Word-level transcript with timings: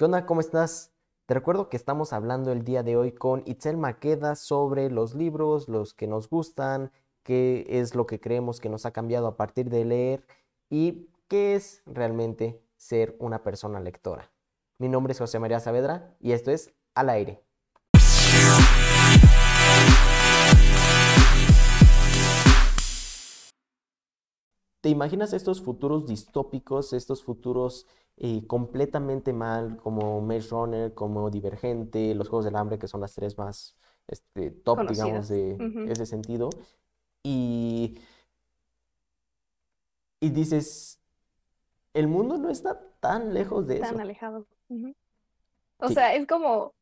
¿Qué 0.00 0.06
onda? 0.06 0.24
¿Cómo 0.24 0.40
estás? 0.40 0.94
Te 1.26 1.34
recuerdo 1.34 1.68
que 1.68 1.76
estamos 1.76 2.14
hablando 2.14 2.52
el 2.52 2.64
día 2.64 2.82
de 2.82 2.96
hoy 2.96 3.12
con 3.12 3.42
Itzel 3.44 3.76
Maqueda 3.76 4.34
sobre 4.34 4.88
los 4.90 5.14
libros, 5.14 5.68
los 5.68 5.92
que 5.92 6.06
nos 6.06 6.30
gustan, 6.30 6.90
qué 7.22 7.66
es 7.68 7.94
lo 7.94 8.06
que 8.06 8.18
creemos 8.18 8.60
que 8.60 8.70
nos 8.70 8.86
ha 8.86 8.92
cambiado 8.92 9.26
a 9.26 9.36
partir 9.36 9.68
de 9.68 9.84
leer 9.84 10.26
y 10.70 11.10
qué 11.28 11.54
es 11.54 11.82
realmente 11.84 12.64
ser 12.78 13.14
una 13.18 13.42
persona 13.42 13.78
lectora. 13.78 14.32
Mi 14.78 14.88
nombre 14.88 15.12
es 15.12 15.18
José 15.18 15.38
María 15.38 15.60
Saavedra 15.60 16.16
y 16.18 16.32
esto 16.32 16.50
es 16.50 16.72
Al 16.94 17.10
aire. 17.10 17.44
¿Te 24.80 24.88
imaginas 24.88 25.32
estos 25.32 25.60
futuros 25.62 26.06
distópicos, 26.06 26.92
estos 26.92 27.22
futuros 27.22 27.86
eh, 28.16 28.46
completamente 28.46 29.32
mal, 29.32 29.76
como 29.76 30.20
Maze 30.20 30.48
Runner, 30.50 30.94
como 30.94 31.30
Divergente, 31.30 32.14
los 32.14 32.28
Juegos 32.28 32.44
del 32.46 32.56
Hambre, 32.56 32.78
que 32.78 32.88
son 32.88 33.00
las 33.00 33.14
tres 33.14 33.36
más 33.36 33.76
este, 34.06 34.50
top, 34.50 34.88
digamos, 34.88 35.28
de 35.28 35.56
ese 35.88 36.06
sentido? 36.06 36.50
Y, 37.22 37.98
y 40.20 40.30
dices, 40.30 40.98
el 41.94 42.08
mundo 42.08 42.38
no 42.38 42.50
está 42.50 42.80
tan 43.00 43.34
lejos 43.34 43.66
de 43.66 43.76
eso. 43.76 43.86
Tan 43.86 44.00
alejado. 44.00 44.46
O 45.78 45.88
sea, 45.88 46.14
es 46.14 46.26
como, 46.26 46.74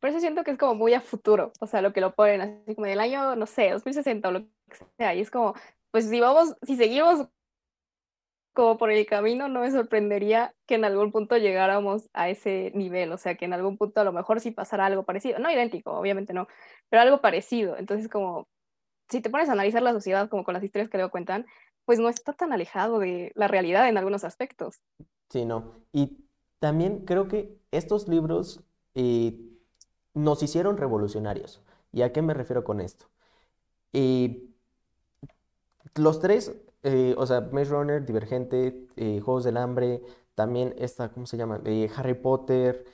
por 0.00 0.10
eso 0.10 0.20
siento 0.20 0.44
que 0.44 0.50
es 0.50 0.58
como 0.58 0.74
muy 0.74 0.92
a 0.94 1.00
futuro, 1.00 1.52
o 1.60 1.66
sea, 1.66 1.80
lo 1.80 1.92
que 1.92 2.00
lo 2.00 2.14
ponen 2.14 2.40
así 2.40 2.74
como 2.74 2.86
del 2.86 3.00
año, 3.00 3.36
no 3.36 3.46
sé, 3.46 3.70
2060 3.70 4.28
o 4.28 4.32
lo 4.32 4.40
que 4.40 4.76
sea, 4.98 5.14
y 5.14 5.20
es 5.20 5.30
como, 5.30 5.54
pues 5.94 6.10
si 6.10 6.18
vamos, 6.18 6.56
si 6.62 6.74
seguimos 6.74 7.28
como 8.52 8.78
por 8.78 8.90
el 8.90 9.06
camino, 9.06 9.46
no 9.46 9.60
me 9.60 9.70
sorprendería 9.70 10.52
que 10.66 10.74
en 10.74 10.84
algún 10.84 11.12
punto 11.12 11.36
llegáramos 11.36 12.10
a 12.12 12.28
ese 12.28 12.72
nivel, 12.74 13.12
o 13.12 13.16
sea, 13.16 13.36
que 13.36 13.44
en 13.44 13.52
algún 13.52 13.78
punto 13.78 14.00
a 14.00 14.04
lo 14.04 14.12
mejor 14.12 14.40
sí 14.40 14.50
pasara 14.50 14.86
algo 14.86 15.04
parecido, 15.04 15.38
no 15.38 15.52
idéntico, 15.52 15.92
obviamente 15.92 16.34
no, 16.34 16.48
pero 16.88 17.00
algo 17.00 17.20
parecido. 17.20 17.76
Entonces, 17.76 18.08
como 18.08 18.48
si 19.08 19.20
te 19.20 19.30
pones 19.30 19.48
a 19.48 19.52
analizar 19.52 19.82
la 19.82 19.92
sociedad 19.92 20.28
como 20.28 20.42
con 20.42 20.54
las 20.54 20.64
historias 20.64 20.90
que 20.90 20.96
luego 20.96 21.12
cuentan, 21.12 21.46
pues 21.84 22.00
no 22.00 22.08
está 22.08 22.32
tan 22.32 22.52
alejado 22.52 22.98
de 22.98 23.30
la 23.36 23.46
realidad 23.46 23.88
en 23.88 23.96
algunos 23.96 24.24
aspectos. 24.24 24.80
Sí, 25.30 25.44
no. 25.44 25.76
Y 25.92 26.24
también 26.58 27.04
creo 27.04 27.28
que 27.28 27.56
estos 27.70 28.08
libros 28.08 28.64
eh, 28.96 29.38
nos 30.12 30.42
hicieron 30.42 30.76
revolucionarios. 30.76 31.62
¿Y 31.92 32.02
a 32.02 32.12
qué 32.12 32.20
me 32.20 32.34
refiero 32.34 32.64
con 32.64 32.80
esto? 32.80 33.06
Eh, 33.92 34.48
los 35.94 36.20
tres, 36.20 36.54
eh, 36.82 37.14
o 37.18 37.26
sea, 37.26 37.40
Maze 37.52 37.70
Runner, 37.70 38.04
Divergente, 38.04 38.86
eh, 38.96 39.20
Juegos 39.20 39.44
del 39.44 39.56
Hambre, 39.56 40.02
también 40.34 40.74
esta, 40.78 41.12
¿cómo 41.12 41.26
se 41.26 41.36
llama? 41.36 41.60
Eh, 41.64 41.90
Harry 41.96 42.14
Potter, 42.14 42.84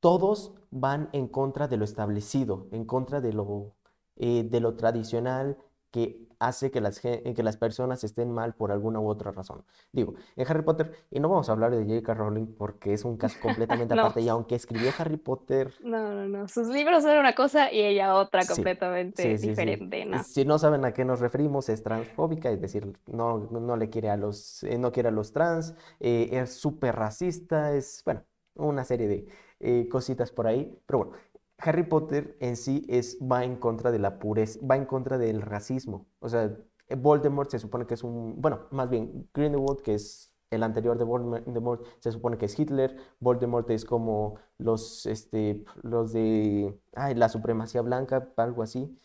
todos 0.00 0.54
van 0.70 1.08
en 1.12 1.28
contra 1.28 1.66
de 1.68 1.76
lo 1.76 1.84
establecido, 1.84 2.68
en 2.72 2.84
contra 2.84 3.20
de 3.20 3.32
lo, 3.32 3.74
de 4.16 4.60
lo 4.60 4.76
tradicional, 4.76 5.58
que 5.90 6.28
hace 6.46 6.70
que 6.70 6.80
las, 6.80 7.00
que 7.00 7.42
las 7.42 7.56
personas 7.56 8.04
estén 8.04 8.30
mal 8.30 8.54
por 8.54 8.72
alguna 8.72 9.00
u 9.00 9.08
otra 9.08 9.32
razón. 9.32 9.64
Digo, 9.92 10.14
en 10.36 10.46
Harry 10.48 10.62
Potter, 10.62 10.92
y 11.10 11.20
no 11.20 11.28
vamos 11.28 11.48
a 11.48 11.52
hablar 11.52 11.70
de 11.70 11.84
J.K. 11.84 12.14
Rowling 12.14 12.46
porque 12.46 12.92
es 12.92 13.04
un 13.04 13.16
caso 13.16 13.38
completamente 13.42 13.94
aparte, 13.94 14.20
y 14.20 14.28
aunque 14.28 14.54
escribió 14.54 14.90
Harry 14.98 15.16
Potter... 15.16 15.72
No, 15.82 16.14
no, 16.14 16.28
no, 16.28 16.48
sus 16.48 16.68
libros 16.68 17.04
eran 17.04 17.20
una 17.20 17.34
cosa 17.34 17.72
y 17.72 17.80
ella 17.80 18.14
otra 18.14 18.46
completamente 18.46 19.36
diferente, 19.38 20.04
¿no? 20.04 20.22
Si 20.22 20.44
no 20.44 20.58
saben 20.58 20.84
a 20.84 20.92
qué 20.92 21.04
nos 21.04 21.20
referimos, 21.20 21.68
es 21.68 21.82
transfóbica, 21.82 22.50
es 22.50 22.60
decir, 22.60 22.92
no, 23.06 23.38
no 23.50 23.76
le 23.76 23.90
quiere 23.90 24.10
a 24.10 24.16
los, 24.16 24.62
eh, 24.64 24.78
no 24.78 24.92
quiere 24.92 25.08
a 25.08 25.12
los 25.12 25.32
trans, 25.32 25.74
eh, 26.00 26.28
es 26.32 26.54
súper 26.54 26.96
racista, 26.96 27.74
es, 27.74 28.02
bueno, 28.04 28.24
una 28.54 28.84
serie 28.84 29.08
de 29.08 29.26
eh, 29.60 29.88
cositas 29.88 30.30
por 30.30 30.46
ahí, 30.46 30.76
pero 30.86 30.98
bueno, 30.98 31.12
Harry 31.58 31.84
Potter 31.84 32.36
en 32.40 32.56
sí 32.56 32.84
es, 32.88 33.18
va 33.20 33.44
en 33.44 33.56
contra 33.56 33.90
de 33.90 33.98
la 33.98 34.18
pureza, 34.18 34.58
va 34.68 34.76
en 34.76 34.86
contra 34.86 35.18
del 35.18 35.42
racismo. 35.42 36.06
O 36.20 36.28
sea, 36.28 36.56
Voldemort 36.96 37.50
se 37.50 37.58
supone 37.58 37.86
que 37.86 37.94
es 37.94 38.04
un, 38.04 38.40
bueno, 38.40 38.66
más 38.70 38.90
bien 38.90 39.28
Grindelwald, 39.32 39.80
que 39.82 39.94
es 39.94 40.32
el 40.50 40.62
anterior 40.62 40.98
de 40.98 41.04
Voldemort, 41.04 41.84
se 42.00 42.12
supone 42.12 42.38
que 42.38 42.46
es 42.46 42.58
Hitler. 42.58 42.96
Voldemort 43.20 43.68
es 43.70 43.84
como 43.84 44.36
los, 44.58 45.06
este, 45.06 45.64
los 45.82 46.12
de, 46.12 46.78
ay, 46.94 47.14
la 47.14 47.28
supremacía 47.28 47.82
blanca, 47.82 48.28
algo 48.36 48.62
así. 48.62 48.96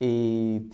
Y 0.00 0.70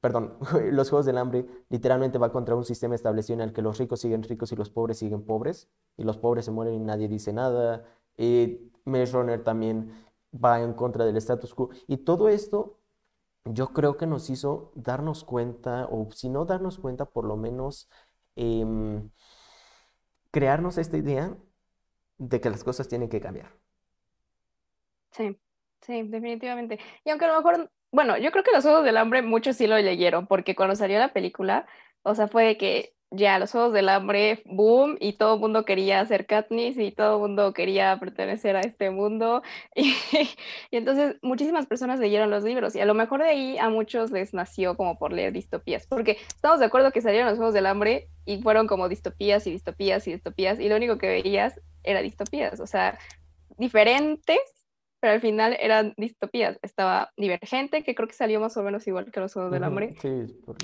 perdón, 0.00 0.34
los 0.72 0.90
Juegos 0.90 1.06
del 1.06 1.18
Hambre 1.18 1.46
literalmente 1.68 2.18
va 2.18 2.32
contra 2.32 2.54
un 2.54 2.64
sistema 2.64 2.94
establecido 2.94 3.34
en 3.34 3.48
el 3.48 3.52
que 3.52 3.62
los 3.62 3.78
ricos 3.78 4.00
siguen 4.00 4.22
ricos 4.22 4.52
y 4.52 4.56
los 4.56 4.70
pobres 4.70 4.98
siguen 4.98 5.22
pobres, 5.24 5.68
y 5.96 6.04
los 6.04 6.18
pobres 6.18 6.44
se 6.44 6.50
mueren 6.50 6.74
y 6.74 6.78
nadie 6.78 7.08
dice 7.08 7.32
nada. 7.32 7.84
Eh, 8.16 8.60
Maze 8.88 9.12
Runner 9.12 9.42
también 9.42 9.92
va 10.32 10.60
en 10.60 10.74
contra 10.74 11.04
del 11.04 11.16
status 11.16 11.54
quo. 11.54 11.70
Y 11.86 11.98
todo 11.98 12.28
esto 12.28 12.78
yo 13.44 13.68
creo 13.72 13.96
que 13.96 14.06
nos 14.06 14.30
hizo 14.30 14.72
darnos 14.74 15.24
cuenta, 15.24 15.86
o 15.90 16.08
si 16.12 16.28
no 16.28 16.44
darnos 16.44 16.78
cuenta, 16.78 17.06
por 17.06 17.24
lo 17.24 17.36
menos 17.36 17.88
em, 18.36 19.10
crearnos 20.30 20.78
esta 20.78 20.96
idea 20.96 21.36
de 22.18 22.40
que 22.40 22.50
las 22.50 22.64
cosas 22.64 22.88
tienen 22.88 23.08
que 23.08 23.20
cambiar. 23.20 23.52
Sí, 25.12 25.38
sí, 25.80 26.02
definitivamente. 26.02 26.78
Y 27.04 27.10
aunque 27.10 27.24
a 27.24 27.28
lo 27.28 27.36
mejor, 27.36 27.70
bueno, 27.90 28.18
yo 28.18 28.30
creo 28.30 28.44
que 28.44 28.52
los 28.52 28.64
Juegos 28.64 28.84
del 28.84 28.96
Hambre 28.96 29.22
muchos 29.22 29.56
sí 29.56 29.66
lo 29.66 29.76
leyeron, 29.78 30.26
porque 30.26 30.54
cuando 30.54 30.76
salió 30.76 30.98
la 30.98 31.12
película, 31.12 31.66
o 32.02 32.14
sea, 32.14 32.28
fue 32.28 32.44
de 32.44 32.58
que 32.58 32.97
ya 33.10 33.38
los 33.38 33.52
Juegos 33.52 33.72
del 33.72 33.88
Hambre, 33.88 34.42
boom, 34.44 34.96
y 35.00 35.14
todo 35.14 35.34
el 35.34 35.40
mundo 35.40 35.64
quería 35.64 36.04
ser 36.06 36.26
Katniss 36.26 36.76
y 36.78 36.92
todo 36.92 37.16
el 37.16 37.20
mundo 37.22 37.52
quería 37.54 37.98
pertenecer 37.98 38.56
a 38.56 38.60
este 38.60 38.90
mundo. 38.90 39.42
Y, 40.70 40.76
entonces 40.76 41.16
muchísimas 41.22 41.66
personas 41.66 42.00
leyeron 42.00 42.30
los 42.30 42.44
libros 42.44 42.74
y 42.74 42.80
a 42.80 42.84
lo 42.84 42.94
mejor 42.94 43.22
de 43.22 43.28
ahí 43.28 43.58
a 43.58 43.70
muchos 43.70 44.10
les 44.10 44.34
nació 44.34 44.76
como 44.76 44.98
por 44.98 45.12
leer 45.12 45.32
distopías, 45.32 45.86
porque 45.86 46.18
estamos 46.28 46.60
de 46.60 46.66
acuerdo 46.66 46.92
que 46.92 47.00
salieron 47.00 47.28
los 47.28 47.36
Juegos 47.36 47.54
del 47.54 47.66
Hambre 47.66 48.08
y 48.26 48.42
fueron 48.42 48.66
como 48.66 48.88
distopías 48.88 49.46
y 49.46 49.52
distopías 49.52 50.06
y 50.06 50.12
distopías 50.12 50.60
y 50.60 50.68
lo 50.68 50.76
único 50.76 50.98
que 50.98 51.06
veías 51.08 51.60
era 51.84 52.02
distopías, 52.02 52.60
o 52.60 52.66
sea, 52.66 52.98
diferentes, 53.56 54.38
pero 55.00 55.14
al 55.14 55.20
final 55.20 55.56
eran 55.60 55.94
distopías. 55.96 56.58
Estaba 56.62 57.12
Divergente, 57.16 57.82
que 57.82 57.94
creo 57.94 58.08
que 58.08 58.14
salió 58.14 58.40
más 58.40 58.56
o 58.56 58.62
menos 58.62 58.86
igual 58.86 59.10
que 59.10 59.20
los 59.20 59.32
Juegos 59.32 59.52
del 59.52 59.64
Hambre. 59.64 59.94
Sí, 60.00 60.34
por 60.44 60.56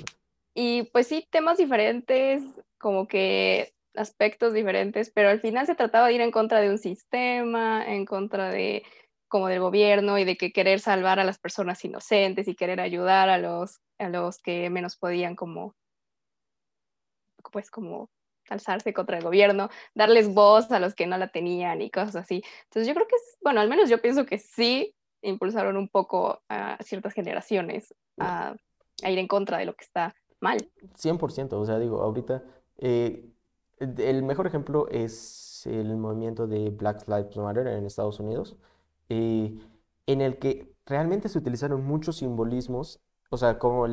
y 0.55 0.83
pues 0.83 1.07
sí, 1.07 1.27
temas 1.29 1.57
diferentes, 1.57 2.41
como 2.77 3.07
que 3.07 3.73
aspectos 3.93 4.53
diferentes, 4.53 5.11
pero 5.11 5.29
al 5.29 5.41
final 5.41 5.65
se 5.65 5.75
trataba 5.75 6.07
de 6.07 6.13
ir 6.13 6.21
en 6.21 6.31
contra 6.31 6.61
de 6.61 6.69
un 6.69 6.77
sistema, 6.77 7.85
en 7.85 8.05
contra 8.05 8.49
de 8.49 8.83
como 9.27 9.47
del 9.49 9.59
gobierno 9.59 10.17
y 10.17 10.23
de 10.23 10.37
que 10.37 10.53
querer 10.53 10.79
salvar 10.79 11.19
a 11.19 11.25
las 11.25 11.39
personas 11.39 11.83
inocentes 11.83 12.47
y 12.47 12.55
querer 12.55 12.79
ayudar 12.79 13.27
a 13.29 13.37
los, 13.37 13.81
a 13.99 14.07
los 14.07 14.37
que 14.39 14.69
menos 14.69 14.95
podían 14.95 15.35
como, 15.35 15.75
pues 17.51 17.69
como 17.69 18.09
alzarse 18.49 18.93
contra 18.93 19.17
el 19.17 19.23
gobierno, 19.23 19.69
darles 19.93 20.33
voz 20.33 20.71
a 20.71 20.79
los 20.79 20.95
que 20.95 21.05
no 21.05 21.17
la 21.17 21.27
tenían 21.29 21.81
y 21.81 21.89
cosas 21.89 22.15
así. 22.15 22.43
Entonces 22.65 22.87
yo 22.87 22.93
creo 22.93 23.07
que, 23.07 23.15
bueno, 23.41 23.59
al 23.59 23.67
menos 23.67 23.89
yo 23.89 24.01
pienso 24.01 24.25
que 24.25 24.37
sí 24.37 24.95
impulsaron 25.21 25.75
un 25.75 25.89
poco 25.89 26.41
a 26.47 26.77
ciertas 26.81 27.13
generaciones 27.13 27.93
a 28.19 28.55
ir 29.03 29.19
en 29.19 29.27
contra 29.27 29.57
de 29.57 29.65
lo 29.65 29.75
que 29.75 29.83
está 29.83 30.15
mal. 30.45 30.57
100%, 30.95 31.53
o 31.53 31.65
sea, 31.65 31.79
digo, 31.79 32.01
ahorita 32.01 32.43
eh, 32.77 33.27
el 33.79 34.23
mejor 34.23 34.47
ejemplo 34.47 34.87
es 34.89 35.65
el 35.65 35.97
movimiento 35.97 36.47
de 36.47 36.69
Black 36.69 37.07
Lives 37.07 37.35
Matter 37.37 37.67
en 37.67 37.85
Estados 37.85 38.19
Unidos, 38.19 38.55
eh, 39.09 39.57
en 40.05 40.21
el 40.21 40.37
que 40.37 40.71
realmente 40.85 41.29
se 41.29 41.39
utilizaron 41.39 41.83
muchos 41.83 42.17
simbolismos, 42.17 43.01
o 43.31 43.37
sea, 43.37 43.57
como 43.57 43.87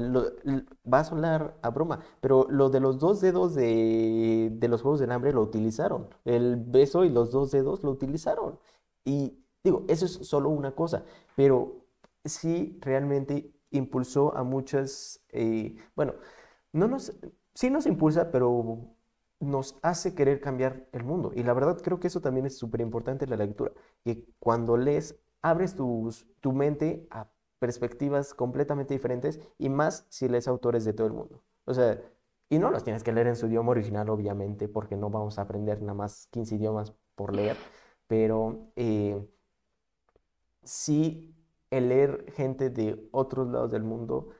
va 0.93 1.01
a 1.01 1.05
sonar 1.05 1.57
a 1.63 1.71
broma, 1.71 2.01
pero 2.21 2.47
lo 2.51 2.69
de 2.69 2.81
los 2.81 2.99
dos 2.99 3.21
dedos 3.21 3.55
de, 3.55 4.51
de 4.53 4.69
los 4.69 4.83
Juegos 4.83 5.01
del 5.01 5.11
Hambre 5.13 5.33
lo 5.33 5.41
utilizaron, 5.43 6.09
el 6.25 6.57
beso 6.57 7.05
y 7.05 7.09
los 7.09 7.31
dos 7.33 7.51
dedos 7.51 7.83
lo 7.83 7.91
utilizaron. 7.91 8.59
Y 9.05 9.39
digo, 9.65 9.85
eso 9.89 10.05
es 10.05 10.13
solo 10.13 10.51
una 10.51 10.73
cosa, 10.75 11.05
pero 11.35 11.83
sí 12.25 12.79
realmente 12.83 13.53
impulsó 13.71 14.37
a 14.37 14.45
muchas, 14.45 15.21
eh, 15.31 15.77
bueno, 15.97 16.15
no 16.73 16.89
nos, 16.89 17.13
sí 17.55 17.71
nos 17.71 17.87
impulsa, 17.87 18.31
pero 18.31 18.79
nos 19.41 19.79
hace 19.83 20.15
querer 20.15 20.41
cambiar 20.41 20.89
el 20.93 21.05
mundo. 21.05 21.33
Y 21.35 21.43
la 21.43 21.55
verdad 21.55 21.79
creo 21.83 22.01
que 22.01 22.09
eso 22.09 22.21
también 22.21 22.47
es 22.47 22.59
súper 22.59 22.81
importante 22.81 23.27
la 23.27 23.37
lectura, 23.37 23.73
que 24.05 24.25
cuando 24.39 24.77
lees, 24.77 25.19
abres 25.43 25.75
tu 25.75 26.53
mente 26.53 27.07
a 27.11 27.29
perspectivas 27.59 28.35
completamente 28.35 28.95
diferentes 28.95 29.41
y 29.59 29.69
más 29.69 30.07
si 30.09 30.29
lees 30.29 30.49
autores 30.49 30.85
de 30.85 30.93
todo 30.93 31.07
el 31.07 31.13
mundo. 31.13 31.43
O 31.65 31.75
sea, 31.75 32.01
y 32.49 32.59
no 32.59 32.71
los 32.71 32.85
tienes 32.85 33.03
que 33.03 33.13
leer 33.13 33.29
en 33.29 33.37
su 33.37 33.47
idioma 33.47 33.71
original, 33.71 34.11
obviamente, 34.11 34.69
porque 34.69 34.97
no 34.97 35.11
vamos 35.11 35.39
a 35.39 35.43
aprender 35.43 35.81
nada 35.81 35.95
más 35.95 36.27
15 36.33 36.57
idiomas 36.57 36.93
por 37.15 37.35
leer, 37.35 37.57
pero 38.07 38.73
eh, 38.77 39.27
sí 40.63 41.35
el 41.71 41.89
leer 41.89 42.27
gente 42.33 42.69
de 42.69 43.09
otros 43.11 43.49
lados 43.49 43.71
del 43.71 43.85
mundo 43.85 44.31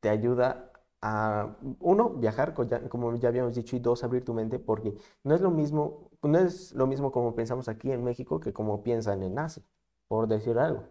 te 0.00 0.08
ayuda 0.08 0.67
a, 1.02 1.56
uno, 1.80 2.10
viajar, 2.10 2.54
como 2.54 3.14
ya 3.16 3.28
habíamos 3.28 3.54
dicho, 3.54 3.76
y 3.76 3.78
dos, 3.78 4.04
abrir 4.04 4.24
tu 4.24 4.34
mente, 4.34 4.58
porque 4.58 4.94
no 5.24 5.34
es 5.34 5.40
lo 5.40 5.50
mismo, 5.50 6.10
no 6.22 6.38
es 6.38 6.72
lo 6.72 6.86
mismo 6.86 7.12
como 7.12 7.34
pensamos 7.34 7.68
aquí 7.68 7.90
en 7.92 8.04
México 8.04 8.40
que 8.40 8.52
como 8.52 8.82
piensan 8.82 9.22
en 9.22 9.38
Asia, 9.38 9.62
por 10.08 10.28
decir 10.28 10.58
algo. 10.58 10.84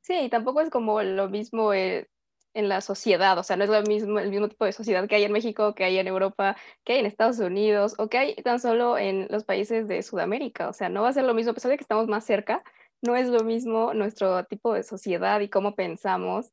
Sí, 0.00 0.14
y 0.20 0.28
tampoco 0.30 0.60
es 0.60 0.70
como 0.70 1.02
lo 1.02 1.28
mismo 1.28 1.72
eh, 1.74 2.08
en 2.54 2.68
la 2.68 2.80
sociedad, 2.80 3.38
o 3.38 3.42
sea, 3.42 3.56
no 3.56 3.64
es 3.64 3.70
lo 3.70 3.82
mismo, 3.82 4.18
el 4.18 4.30
mismo 4.30 4.48
tipo 4.48 4.64
de 4.64 4.72
sociedad 4.72 5.06
que 5.08 5.16
hay 5.16 5.24
en 5.24 5.32
México, 5.32 5.74
que 5.74 5.84
hay 5.84 5.98
en 5.98 6.06
Europa, 6.08 6.56
que 6.84 6.94
hay 6.94 7.00
en 7.00 7.06
Estados 7.06 7.38
Unidos, 7.40 7.94
o 7.98 8.08
que 8.08 8.18
hay 8.18 8.34
tan 8.36 8.60
solo 8.60 8.98
en 8.98 9.28
los 9.30 9.44
países 9.44 9.86
de 9.88 10.02
Sudamérica, 10.02 10.68
o 10.68 10.72
sea, 10.72 10.88
no 10.88 11.02
va 11.02 11.08
a 11.10 11.12
ser 11.12 11.24
lo 11.24 11.34
mismo, 11.34 11.50
a 11.52 11.54
pesar 11.54 11.70
de 11.70 11.76
que 11.76 11.84
estamos 11.84 12.08
más 12.08 12.24
cerca, 12.24 12.62
no 13.02 13.16
es 13.16 13.28
lo 13.28 13.44
mismo 13.44 13.94
nuestro 13.94 14.44
tipo 14.44 14.72
de 14.74 14.82
sociedad 14.82 15.40
y 15.40 15.48
cómo 15.48 15.74
pensamos 15.74 16.52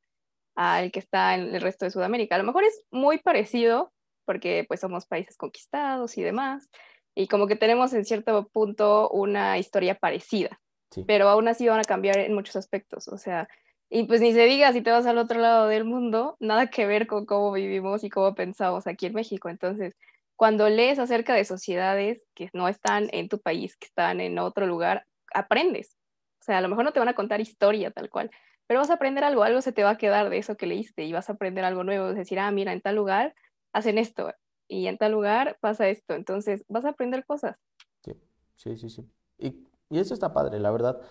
al 0.55 0.91
que 0.91 0.99
está 0.99 1.35
en 1.35 1.53
el 1.53 1.61
resto 1.61 1.85
de 1.85 1.91
Sudamérica. 1.91 2.35
A 2.35 2.39
lo 2.39 2.43
mejor 2.43 2.63
es 2.63 2.85
muy 2.91 3.19
parecido 3.19 3.91
porque 4.25 4.65
pues 4.67 4.79
somos 4.79 5.05
países 5.05 5.37
conquistados 5.37 6.17
y 6.17 6.23
demás, 6.23 6.69
y 7.13 7.27
como 7.27 7.47
que 7.47 7.55
tenemos 7.55 7.93
en 7.93 8.05
cierto 8.05 8.49
punto 8.49 9.09
una 9.09 9.57
historia 9.57 9.95
parecida, 9.95 10.59
pero 11.07 11.29
aún 11.29 11.47
así 11.47 11.67
van 11.67 11.79
a 11.79 11.83
cambiar 11.83 12.17
en 12.17 12.33
muchos 12.33 12.55
aspectos, 12.55 13.07
o 13.07 13.17
sea, 13.17 13.47
y 13.89 14.03
pues 14.03 14.19
ni 14.19 14.33
se 14.33 14.45
diga 14.45 14.73
si 14.73 14.81
te 14.81 14.91
vas 14.91 15.05
al 15.05 15.17
otro 15.17 15.39
lado 15.39 15.67
del 15.67 15.85
mundo, 15.85 16.37
nada 16.39 16.67
que 16.67 16.87
ver 16.87 17.07
con 17.07 17.25
cómo 17.25 17.51
vivimos 17.51 18.03
y 18.03 18.09
cómo 18.09 18.33
pensamos 18.33 18.87
aquí 18.87 19.05
en 19.05 19.13
México. 19.13 19.47
Entonces, 19.47 19.95
cuando 20.35 20.67
lees 20.69 20.97
acerca 20.97 21.35
de 21.35 21.45
sociedades 21.45 22.23
que 22.33 22.49
no 22.53 22.67
están 22.67 23.09
en 23.11 23.29
tu 23.29 23.39
país, 23.39 23.77
que 23.77 23.85
están 23.85 24.21
en 24.21 24.39
otro 24.39 24.65
lugar, 24.65 25.05
aprendes. 25.33 25.95
O 26.41 26.43
sea, 26.43 26.57
a 26.57 26.61
lo 26.61 26.67
mejor 26.67 26.83
no 26.83 26.93
te 26.93 26.99
van 26.99 27.09
a 27.09 27.13
contar 27.13 27.41
historia 27.41 27.91
tal 27.91 28.09
cual, 28.09 28.31
pero 28.67 28.79
vas 28.79 28.89
a 28.89 28.95
aprender 28.95 29.23
algo, 29.23 29.43
algo 29.43 29.61
se 29.61 29.71
te 29.71 29.83
va 29.83 29.91
a 29.91 29.97
quedar 29.97 30.29
de 30.29 30.37
eso 30.37 30.57
que 30.57 30.67
leíste 30.67 31.03
y 31.03 31.13
vas 31.13 31.29
a 31.29 31.33
aprender 31.33 31.63
algo 31.65 31.83
nuevo, 31.83 32.09
es 32.09 32.15
decir, 32.15 32.39
ah, 32.39 32.51
mira, 32.51 32.73
en 32.73 32.81
tal 32.81 32.95
lugar 32.95 33.35
hacen 33.73 33.97
esto 33.97 34.31
y 34.67 34.87
en 34.87 34.97
tal 34.97 35.11
lugar 35.11 35.57
pasa 35.61 35.87
esto, 35.87 36.13
entonces 36.13 36.65
vas 36.67 36.85
a 36.85 36.89
aprender 36.89 37.25
cosas. 37.25 37.57
Sí, 38.03 38.13
sí, 38.55 38.77
sí, 38.77 38.89
sí. 38.89 39.09
Y, 39.37 39.67
y 39.89 39.99
eso 39.99 40.13
está 40.13 40.33
padre, 40.33 40.59
la 40.59 40.71
verdad. 40.71 41.01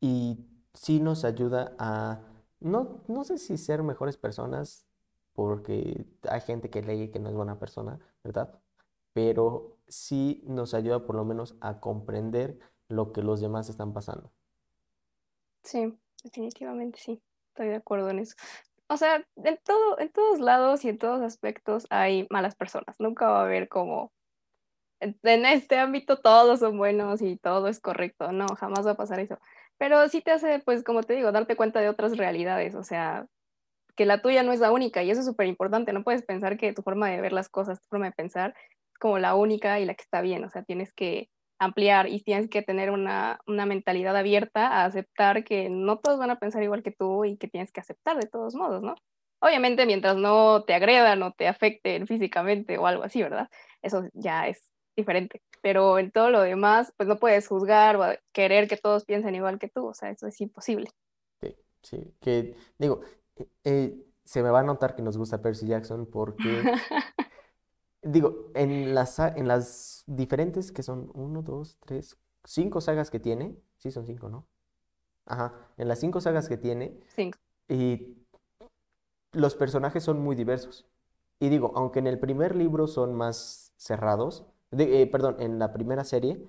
Y 0.00 0.38
sí 0.74 1.00
nos 1.00 1.24
ayuda 1.24 1.74
a, 1.78 2.20
no, 2.60 3.02
no 3.08 3.24
sé 3.24 3.38
si 3.38 3.56
ser 3.58 3.82
mejores 3.82 4.16
personas, 4.16 4.86
porque 5.34 6.04
hay 6.28 6.40
gente 6.40 6.70
que 6.70 6.82
lee 6.82 7.10
que 7.10 7.20
no 7.20 7.28
es 7.28 7.34
buena 7.34 7.58
persona, 7.58 8.00
¿verdad? 8.24 8.60
Pero 9.12 9.78
sí 9.88 10.42
nos 10.46 10.74
ayuda 10.74 11.06
por 11.06 11.16
lo 11.16 11.24
menos 11.24 11.56
a 11.60 11.80
comprender 11.80 12.58
lo 12.88 13.12
que 13.12 13.22
los 13.22 13.40
demás 13.40 13.68
están 13.68 13.92
pasando. 13.92 14.32
Sí, 15.62 15.98
definitivamente 16.22 16.98
sí, 17.00 17.22
estoy 17.50 17.68
de 17.68 17.76
acuerdo 17.76 18.10
en 18.10 18.20
eso. 18.20 18.34
O 18.88 18.96
sea, 18.96 19.24
en 19.36 19.58
todo, 19.64 19.98
en 19.98 20.10
todos 20.10 20.40
lados 20.40 20.84
y 20.84 20.88
en 20.88 20.98
todos 20.98 21.20
aspectos 21.22 21.86
hay 21.90 22.26
malas 22.30 22.54
personas. 22.56 22.96
Nunca 22.98 23.28
va 23.28 23.40
a 23.40 23.44
haber 23.44 23.68
como 23.68 24.12
en 25.00 25.46
este 25.46 25.78
ámbito 25.78 26.18
todos 26.18 26.60
son 26.60 26.76
buenos 26.78 27.22
y 27.22 27.36
todo 27.36 27.68
es 27.68 27.80
correcto. 27.80 28.32
No, 28.32 28.46
jamás 28.58 28.86
va 28.86 28.92
a 28.92 28.96
pasar 28.96 29.20
eso. 29.20 29.38
Pero 29.78 30.08
sí 30.08 30.20
te 30.22 30.32
hace, 30.32 30.58
pues, 30.60 30.82
como 30.82 31.02
te 31.02 31.14
digo, 31.14 31.30
darte 31.32 31.56
cuenta 31.56 31.80
de 31.80 31.88
otras 31.88 32.16
realidades. 32.16 32.74
O 32.74 32.82
sea, 32.82 33.26
que 33.96 34.06
la 34.06 34.22
tuya 34.22 34.42
no 34.42 34.52
es 34.52 34.60
la 34.60 34.72
única 34.72 35.02
y 35.02 35.10
eso 35.10 35.20
es 35.20 35.26
súper 35.26 35.46
importante. 35.46 35.92
No 35.92 36.04
puedes 36.04 36.24
pensar 36.24 36.56
que 36.58 36.72
tu 36.72 36.82
forma 36.82 37.08
de 37.10 37.20
ver 37.20 37.32
las 37.32 37.48
cosas, 37.48 37.80
tu 37.80 37.88
forma 37.88 38.06
de 38.06 38.12
pensar 38.12 38.54
es 38.92 38.98
como 38.98 39.18
la 39.18 39.34
única 39.34 39.78
y 39.80 39.86
la 39.86 39.94
que 39.94 40.02
está 40.02 40.20
bien. 40.20 40.44
O 40.44 40.50
sea, 40.50 40.62
tienes 40.64 40.92
que 40.92 41.30
ampliar 41.58 42.08
y 42.08 42.20
tienes 42.22 42.48
que 42.48 42.62
tener 42.62 42.90
una, 42.90 43.40
mentalidad 43.46 44.16
abierta 44.16 44.68
a 44.68 44.84
aceptar 44.84 45.44
que 45.44 45.68
no 45.68 45.98
todos 45.98 46.18
van 46.18 46.30
a 46.30 46.38
pensar 46.38 46.62
igual 46.62 46.82
que 46.82 46.92
tú 46.92 47.24
y 47.24 47.36
que 47.36 47.48
tienes 47.48 47.72
que 47.72 47.80
aceptar 47.80 48.16
de 48.18 48.28
todos 48.28 48.54
modos, 48.54 48.82
¿no? 48.82 48.94
Obviamente 49.40 49.86
mientras 49.86 50.16
no 50.16 50.64
te 50.64 50.74
agredan 50.74 51.22
o 51.22 51.32
te 51.32 51.46
afecten 51.46 52.06
físicamente 52.06 52.78
o 52.78 52.86
algo 52.86 53.04
así, 53.04 53.22
¿verdad? 53.22 53.48
Eso 53.82 54.08
ya 54.12 54.48
es 54.48 54.72
diferente. 54.96 55.42
Pero 55.62 55.98
en 55.98 56.10
todo 56.10 56.30
lo 56.30 56.42
demás, 56.42 56.92
pues 56.96 57.08
no 57.08 57.18
puedes 57.18 57.46
juzgar 57.46 57.96
o 57.96 58.04
querer 58.32 58.68
que 58.68 58.76
todos 58.76 59.04
piensen 59.04 59.34
igual 59.34 59.58
que 59.58 59.68
tú, 59.68 59.86
o 59.86 59.94
sea, 59.94 60.10
eso 60.10 60.26
es 60.26 60.40
imposible. 60.40 60.90
Sí, 61.40 61.56
sí, 61.82 62.14
que 62.20 62.56
digo, 62.78 63.00
eh, 63.64 63.94
se 64.24 64.42
me 64.42 64.50
va 64.50 64.60
a 64.60 64.64
notar 64.64 64.94
que 64.94 65.02
nos 65.02 65.16
gusta 65.16 65.40
Percy 65.40 65.68
Jackson 65.68 66.06
porque 66.06 66.62
Digo, 68.02 68.50
en 68.54 68.94
las, 68.94 69.18
en 69.18 69.48
las 69.48 70.04
diferentes, 70.06 70.72
que 70.72 70.82
son 70.82 71.10
uno, 71.14 71.42
dos, 71.42 71.78
tres, 71.84 72.16
cinco 72.44 72.80
sagas 72.80 73.10
que 73.10 73.20
tiene, 73.20 73.56
sí 73.76 73.90
son 73.90 74.06
cinco, 74.06 74.28
¿no? 74.28 74.46
Ajá, 75.26 75.54
en 75.76 75.88
las 75.88 75.98
cinco 75.98 76.20
sagas 76.20 76.48
que 76.48 76.56
tiene, 76.56 76.98
cinco. 77.14 77.38
y 77.68 78.16
los 79.32 79.54
personajes 79.54 80.02
son 80.04 80.20
muy 80.20 80.36
diversos. 80.36 80.86
Y 81.40 81.48
digo, 81.48 81.72
aunque 81.76 81.98
en 82.00 82.06
el 82.06 82.18
primer 82.18 82.56
libro 82.56 82.86
son 82.86 83.14
más 83.14 83.72
cerrados, 83.76 84.44
eh, 84.72 85.08
perdón, 85.10 85.36
en 85.38 85.58
la 85.58 85.72
primera 85.72 86.04
serie, 86.04 86.44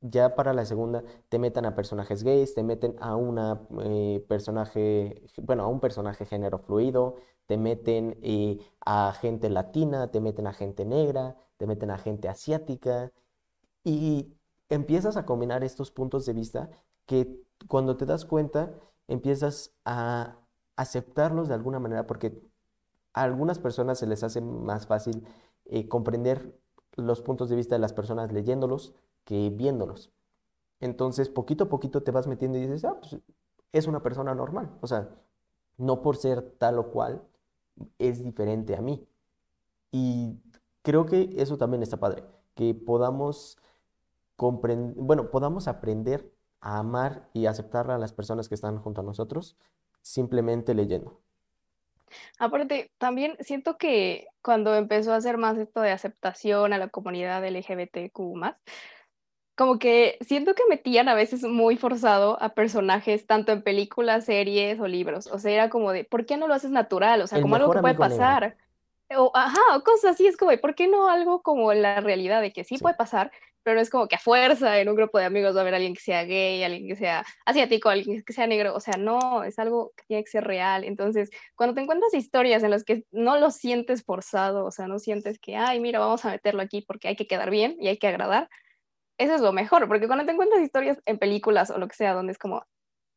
ya 0.00 0.34
para 0.34 0.52
la 0.54 0.64
segunda 0.64 1.04
te 1.28 1.38
metan 1.38 1.66
a 1.66 1.74
personajes 1.74 2.22
gays, 2.22 2.54
te 2.54 2.62
meten 2.62 2.96
a 3.00 3.16
una 3.16 3.60
eh, 3.82 4.24
personaje, 4.28 5.22
bueno, 5.42 5.64
a 5.64 5.68
un 5.68 5.80
personaje 5.80 6.24
género 6.26 6.58
fluido, 6.58 7.16
te 7.46 7.58
meten 7.58 8.18
eh, 8.22 8.58
a 8.84 9.12
gente 9.12 9.50
latina, 9.50 10.10
te 10.10 10.20
meten 10.20 10.46
a 10.46 10.52
gente 10.52 10.84
negra, 10.84 11.36
te 11.56 11.66
meten 11.66 11.90
a 11.90 11.98
gente 11.98 12.28
asiática 12.28 13.12
y 13.84 14.32
empiezas 14.68 15.16
a 15.16 15.26
combinar 15.26 15.64
estos 15.64 15.90
puntos 15.90 16.26
de 16.26 16.32
vista 16.32 16.70
que 17.06 17.42
cuando 17.68 17.96
te 17.96 18.06
das 18.06 18.24
cuenta 18.24 18.72
empiezas 19.08 19.74
a 19.84 20.36
aceptarlos 20.76 21.48
de 21.48 21.54
alguna 21.54 21.78
manera 21.78 22.06
porque 22.06 22.40
a 23.12 23.22
algunas 23.22 23.58
personas 23.58 23.98
se 23.98 24.06
les 24.06 24.22
hace 24.22 24.40
más 24.40 24.86
fácil 24.86 25.26
eh, 25.66 25.88
comprender 25.88 26.59
los 26.96 27.22
puntos 27.22 27.48
de 27.48 27.56
vista 27.56 27.74
de 27.74 27.80
las 27.80 27.92
personas 27.92 28.32
leyéndolos 28.32 28.94
que 29.24 29.50
viéndolos. 29.50 30.12
Entonces, 30.80 31.28
poquito 31.28 31.64
a 31.64 31.68
poquito 31.68 32.02
te 32.02 32.10
vas 32.10 32.26
metiendo 32.26 32.58
y 32.58 32.62
dices, 32.62 32.84
ah, 32.84 32.98
pues 33.00 33.20
es 33.72 33.86
una 33.86 34.02
persona 34.02 34.34
normal. 34.34 34.70
O 34.80 34.86
sea, 34.86 35.08
no 35.76 36.02
por 36.02 36.16
ser 36.16 36.42
tal 36.58 36.78
o 36.78 36.90
cual 36.90 37.22
es 37.98 38.22
diferente 38.24 38.76
a 38.76 38.82
mí. 38.82 39.06
Y 39.92 40.38
creo 40.82 41.06
que 41.06 41.34
eso 41.36 41.58
también 41.58 41.82
está 41.82 41.98
padre, 41.98 42.24
que 42.54 42.74
podamos 42.74 43.58
comprender, 44.36 44.94
bueno, 44.96 45.30
podamos 45.30 45.68
aprender 45.68 46.32
a 46.60 46.78
amar 46.78 47.28
y 47.32 47.46
aceptar 47.46 47.90
a 47.90 47.98
las 47.98 48.12
personas 48.12 48.48
que 48.48 48.54
están 48.54 48.78
junto 48.78 49.00
a 49.00 49.04
nosotros 49.04 49.56
simplemente 50.02 50.74
leyendo. 50.74 51.20
Aparte, 52.38 52.90
también 52.98 53.36
siento 53.40 53.76
que 53.78 54.26
cuando 54.42 54.74
empezó 54.74 55.12
a 55.12 55.16
hacer 55.16 55.36
más 55.36 55.58
esto 55.58 55.80
de 55.80 55.90
aceptación 55.90 56.72
a 56.72 56.78
la 56.78 56.88
comunidad 56.88 57.44
LGBTQ 57.44 58.20
como 59.60 59.78
que 59.78 60.16
siento 60.22 60.54
que 60.54 60.62
metían 60.70 61.10
a 61.10 61.14
veces 61.14 61.42
muy 61.42 61.76
forzado 61.76 62.42
a 62.42 62.54
personajes 62.54 63.26
tanto 63.26 63.52
en 63.52 63.60
películas, 63.60 64.24
series 64.24 64.80
o 64.80 64.88
libros. 64.88 65.26
O 65.26 65.38
sea, 65.38 65.52
era 65.52 65.68
como 65.68 65.92
de, 65.92 66.04
¿por 66.04 66.24
qué 66.24 66.38
no 66.38 66.48
lo 66.48 66.54
haces 66.54 66.70
natural? 66.70 67.20
O 67.20 67.26
sea, 67.26 67.42
como 67.42 67.56
algo 67.56 67.70
que 67.70 67.80
puede 67.80 67.94
pasar. 67.94 68.56
O, 69.14 69.30
ajá, 69.34 69.60
o 69.76 69.84
cosas 69.84 70.12
así, 70.12 70.26
es 70.26 70.38
como, 70.38 70.56
¿por 70.62 70.74
qué 70.74 70.88
no 70.88 71.10
algo 71.10 71.42
como 71.42 71.74
la 71.74 72.00
realidad 72.00 72.40
de 72.40 72.54
que 72.54 72.64
sí, 72.64 72.78
puede 72.78 72.94
pasar, 72.94 73.32
pero 73.62 73.76
no 73.76 73.82
es 73.82 73.90
como 73.90 74.08
que 74.08 74.16
a 74.16 74.18
fuerza 74.18 74.78
en 74.80 74.88
un 74.88 74.96
grupo 74.96 75.18
de 75.18 75.24
amigos 75.26 75.54
va 75.54 75.60
a 75.60 75.62
haber 75.62 75.74
alguien 75.74 75.94
que 75.94 76.00
sea 76.00 76.24
gay, 76.24 76.62
alguien 76.62 76.88
que 76.88 76.96
sea 76.96 77.24
asiático, 77.44 77.88
alguien 77.88 78.22
que 78.22 78.32
sea 78.32 78.46
negro, 78.46 78.74
o 78.74 78.80
sea, 78.80 78.94
no, 78.98 79.44
es 79.44 79.58
algo 79.58 79.92
que 79.96 80.04
tiene 80.08 80.24
que 80.24 80.30
ser 80.30 80.44
real. 80.44 80.84
Entonces, 80.84 81.30
cuando 81.56 81.74
te 81.74 81.82
encuentras 81.82 82.14
historias 82.14 82.62
en 82.62 82.70
las 82.70 82.84
que 82.84 83.04
no 83.10 83.38
lo 83.38 83.50
sientes 83.50 84.04
forzado, 84.04 84.64
o 84.64 84.70
sea, 84.70 84.86
no 84.86 84.98
sientes 84.98 85.38
que, 85.38 85.56
ay, 85.56 85.80
mira, 85.80 85.98
vamos 85.98 86.24
a 86.24 86.30
meterlo 86.30 86.62
aquí 86.62 86.82
porque 86.82 87.08
hay 87.08 87.16
que 87.16 87.26
quedar 87.26 87.50
bien 87.50 87.76
y 87.80 87.88
hay 87.88 87.98
que 87.98 88.08
agradar, 88.08 88.48
eso 89.18 89.34
es 89.34 89.40
lo 89.42 89.52
mejor, 89.52 89.86
porque 89.88 90.06
cuando 90.06 90.24
te 90.24 90.32
encuentras 90.32 90.62
historias 90.62 90.98
en 91.06 91.18
películas 91.18 91.70
o 91.70 91.78
lo 91.78 91.88
que 91.88 91.96
sea, 91.96 92.14
donde 92.14 92.32
es 92.32 92.38
como, 92.38 92.64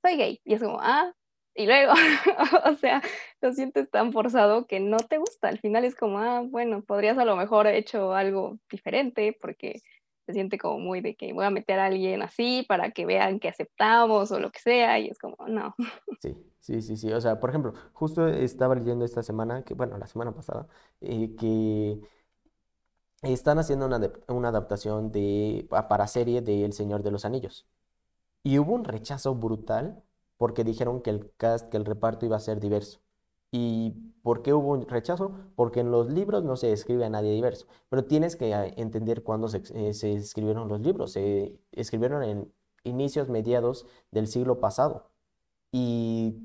soy 0.03 0.17
gay, 0.17 0.41
y 0.45 0.53
es 0.55 0.61
como, 0.61 0.79
ah, 0.81 1.13
y 1.55 1.65
luego, 1.67 1.93
o 2.65 2.73
sea, 2.75 3.01
lo 3.41 3.53
sientes 3.53 3.89
tan 3.91 4.11
forzado 4.11 4.65
que 4.65 4.79
no 4.79 4.97
te 4.97 5.17
gusta. 5.17 5.49
Al 5.49 5.59
final 5.59 5.85
es 5.85 5.95
como, 5.95 6.19
ah, 6.19 6.41
bueno, 6.45 6.83
podrías 6.83 7.17
a 7.17 7.25
lo 7.25 7.35
mejor 7.35 7.67
hecho 7.67 8.13
algo 8.13 8.57
diferente 8.69 9.37
porque 9.39 9.81
se 10.25 10.33
siente 10.33 10.57
como 10.57 10.79
muy 10.79 11.01
de 11.01 11.15
que 11.15 11.33
voy 11.33 11.45
a 11.45 11.49
meter 11.49 11.79
a 11.79 11.85
alguien 11.85 12.21
así 12.21 12.65
para 12.67 12.91
que 12.91 13.05
vean 13.05 13.39
que 13.39 13.49
aceptamos 13.49 14.31
o 14.31 14.39
lo 14.39 14.51
que 14.51 14.59
sea, 14.59 14.99
y 14.99 15.09
es 15.09 15.19
como, 15.19 15.35
no. 15.47 15.75
Sí, 16.21 16.35
sí, 16.59 16.81
sí, 16.81 16.97
sí. 16.97 17.11
O 17.11 17.21
sea, 17.21 17.39
por 17.39 17.49
ejemplo, 17.49 17.73
justo 17.93 18.27
estaba 18.27 18.75
leyendo 18.75 19.05
esta 19.05 19.23
semana, 19.23 19.63
que 19.63 19.73
bueno, 19.73 19.97
la 19.97 20.07
semana 20.07 20.33
pasada, 20.33 20.67
eh, 21.01 21.35
que 21.35 21.99
están 23.21 23.59
haciendo 23.59 23.85
una, 23.85 24.49
adaptación 24.49 25.11
de, 25.11 25.67
para 25.69 26.07
serie 26.07 26.41
de 26.41 26.65
El 26.65 26.73
Señor 26.73 27.03
de 27.03 27.11
los 27.11 27.25
Anillos. 27.25 27.67
Y 28.43 28.59
hubo 28.59 28.73
un 28.73 28.85
rechazo 28.85 29.35
brutal 29.35 30.03
porque 30.37 30.63
dijeron 30.63 31.01
que 31.01 31.11
el 31.11 31.31
cast, 31.37 31.69
que 31.69 31.77
el 31.77 31.85
reparto 31.85 32.25
iba 32.25 32.37
a 32.37 32.39
ser 32.41 32.59
diverso. 32.59 33.02
¿Y 33.53 33.91
por 34.23 34.41
qué 34.41 34.51
hubo 34.51 34.71
un 34.71 34.87
rechazo? 34.87 35.31
Porque 35.55 35.81
en 35.81 35.91
los 35.91 36.11
libros 36.11 36.43
no 36.43 36.55
se 36.55 36.71
escribe 36.73 37.05
a 37.05 37.09
nadie 37.11 37.31
diverso. 37.31 37.67
Pero 37.87 38.05
tienes 38.05 38.35
que 38.35 38.51
ah, 38.55 38.65
entender 38.65 39.21
cuándo 39.21 39.47
se, 39.47 39.61
eh, 39.75 39.93
se 39.93 40.13
escribieron 40.13 40.67
los 40.67 40.81
libros. 40.81 41.11
Se 41.11 41.59
escribieron 41.71 42.23
en 42.23 42.51
inicios, 42.83 43.29
mediados 43.29 43.85
del 44.09 44.25
siglo 44.25 44.59
pasado. 44.59 45.11
Y 45.71 46.35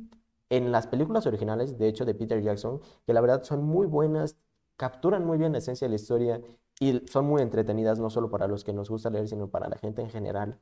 en 0.50 0.70
las 0.70 0.86
películas 0.86 1.26
originales, 1.26 1.78
de 1.78 1.88
hecho, 1.88 2.04
de 2.04 2.14
Peter 2.14 2.42
Jackson, 2.42 2.82
que 3.06 3.14
la 3.14 3.22
verdad 3.22 3.42
son 3.42 3.64
muy 3.64 3.86
buenas, 3.86 4.36
capturan 4.76 5.24
muy 5.24 5.38
bien 5.38 5.52
la 5.52 5.58
esencia 5.58 5.86
de 5.86 5.90
la 5.90 5.96
historia 5.96 6.42
y 6.78 7.02
son 7.10 7.24
muy 7.24 7.40
entretenidas, 7.40 7.98
no 7.98 8.10
solo 8.10 8.28
para 8.28 8.48
los 8.48 8.64
que 8.64 8.74
nos 8.74 8.90
gusta 8.90 9.08
leer, 9.08 9.28
sino 9.28 9.48
para 9.48 9.68
la 9.70 9.78
gente 9.78 10.02
en 10.02 10.10
general. 10.10 10.60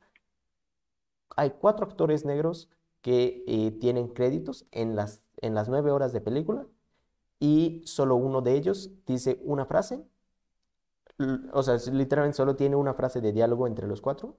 Hay 1.35 1.51
cuatro 1.59 1.85
actores 1.85 2.23
negros 2.23 2.69
que 3.01 3.43
eh, 3.47 3.71
tienen 3.71 4.07
créditos 4.07 4.65
en 4.71 4.95
las, 4.95 5.23
en 5.37 5.55
las 5.55 5.69
nueve 5.69 5.91
horas 5.91 6.13
de 6.13 6.21
película 6.21 6.65
y 7.39 7.81
solo 7.85 8.15
uno 8.15 8.41
de 8.41 8.53
ellos 8.53 8.91
dice 9.05 9.41
una 9.43 9.65
frase, 9.65 10.03
o 11.53 11.63
sea, 11.63 11.77
literalmente 11.91 12.37
solo 12.37 12.55
tiene 12.55 12.75
una 12.75 12.93
frase 12.93 13.21
de 13.21 13.31
diálogo 13.31 13.67
entre 13.67 13.87
los 13.87 14.01
cuatro 14.01 14.37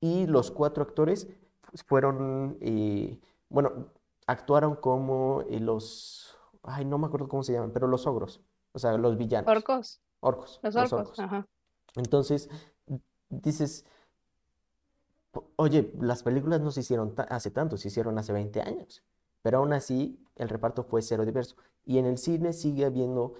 y 0.00 0.26
los 0.26 0.50
cuatro 0.50 0.82
actores 0.82 1.28
fueron, 1.86 2.58
eh, 2.60 3.20
bueno, 3.48 3.90
actuaron 4.26 4.76
como 4.76 5.42
eh, 5.48 5.60
los, 5.60 6.36
ay, 6.62 6.84
no 6.84 6.98
me 6.98 7.06
acuerdo 7.06 7.28
cómo 7.28 7.42
se 7.42 7.52
llaman, 7.52 7.72
pero 7.72 7.86
los 7.86 8.06
ogros, 8.06 8.40
o 8.72 8.78
sea, 8.78 8.96
los 8.96 9.16
villanos. 9.16 9.50
Orcos. 9.50 10.00
Orcos. 10.20 10.60
Los 10.62 10.76
orcos, 10.76 11.18
ajá. 11.18 11.46
Entonces, 11.94 12.48
dices, 13.28 13.84
oye, 15.56 15.92
las 16.00 16.22
películas 16.22 16.60
no 16.60 16.70
se 16.70 16.80
hicieron 16.80 17.14
hace 17.28 17.50
tanto, 17.50 17.76
se 17.76 17.88
hicieron 17.88 18.18
hace 18.18 18.32
20 18.32 18.60
años, 18.60 19.02
pero 19.46 19.58
aún 19.58 19.72
así 19.72 20.18
el 20.34 20.48
reparto 20.48 20.82
fue 20.82 21.02
cero 21.02 21.24
diverso. 21.24 21.54
Y 21.84 21.98
en 21.98 22.06
el 22.06 22.18
cine 22.18 22.52
sigue 22.52 22.84
habiendo, 22.84 23.34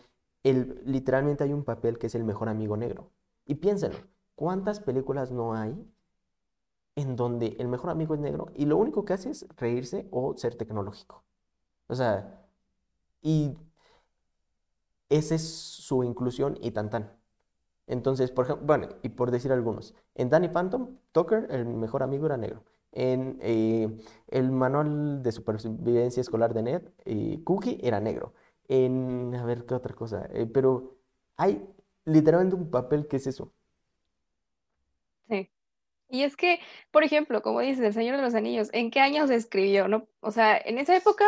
el, 0.44 0.80
literalmente 0.84 1.42
hay 1.42 1.52
un 1.52 1.64
papel 1.64 1.98
que 1.98 2.06
es 2.06 2.14
el 2.14 2.22
mejor 2.22 2.48
amigo 2.48 2.76
negro. 2.76 3.10
Y 3.44 3.56
piénsenlo, 3.56 3.98
¿cuántas 4.36 4.78
películas 4.78 5.32
no 5.32 5.54
hay 5.54 5.84
en 6.94 7.16
donde 7.16 7.56
el 7.58 7.66
mejor 7.66 7.90
amigo 7.90 8.14
es 8.14 8.20
negro 8.20 8.52
y 8.54 8.66
lo 8.66 8.76
único 8.76 9.04
que 9.04 9.14
hace 9.14 9.30
es 9.30 9.48
reírse 9.56 10.06
o 10.12 10.36
ser 10.36 10.54
tecnológico. 10.54 11.24
O 11.88 11.96
sea, 11.96 12.40
y 13.20 13.58
esa 15.08 15.34
es 15.34 15.42
su 15.42 16.04
inclusión 16.04 16.56
y 16.62 16.70
tan 16.70 16.88
tan. 16.88 17.16
Entonces, 17.88 18.30
por 18.30 18.44
ejemplo, 18.44 18.64
bueno, 18.64 18.90
y 19.02 19.08
por 19.08 19.32
decir 19.32 19.50
algunos, 19.50 19.92
en 20.14 20.30
Danny 20.30 20.50
Phantom, 20.50 20.98
Tucker, 21.10 21.48
el 21.50 21.66
mejor 21.66 22.04
amigo 22.04 22.26
era 22.26 22.36
negro. 22.36 22.62
En 22.98 23.38
eh, 23.42 23.94
el 24.28 24.50
manual 24.50 25.22
de 25.22 25.30
supervivencia 25.30 26.22
escolar 26.22 26.54
de 26.54 26.62
Ned, 26.62 26.82
eh, 27.04 27.40
Cookie 27.44 27.78
era 27.82 28.00
negro. 28.00 28.32
En, 28.68 29.34
a 29.34 29.44
ver, 29.44 29.66
¿qué 29.66 29.74
otra 29.74 29.94
cosa? 29.94 30.26
Eh, 30.32 30.46
pero 30.46 30.96
hay 31.36 31.62
literalmente 32.06 32.56
un 32.56 32.70
papel 32.70 33.06
que 33.06 33.16
es 33.16 33.26
eso. 33.26 33.52
Sí. 35.28 35.50
Y 36.08 36.22
es 36.22 36.36
que, 36.36 36.60
por 36.90 37.04
ejemplo, 37.04 37.42
como 37.42 37.60
dices, 37.60 37.84
El 37.84 37.92
Señor 37.92 38.16
de 38.16 38.22
los 38.22 38.34
Anillos, 38.34 38.70
¿en 38.72 38.90
qué 38.90 39.00
años 39.00 39.28
se 39.28 39.34
escribió? 39.34 39.88
¿no? 39.88 40.08
O 40.20 40.30
sea, 40.30 40.56
en 40.56 40.78
esa 40.78 40.96
época, 40.96 41.26